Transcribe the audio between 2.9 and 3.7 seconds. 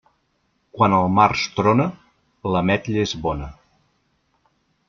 és bona.